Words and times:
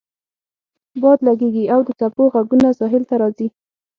باد 1.01 1.19
لګیږي 1.27 1.63
او 1.73 1.79
د 1.87 1.89
څپو 1.99 2.23
غږونه 2.33 2.69
ساحل 2.79 3.03
ته 3.09 3.15
راځي 3.21 3.47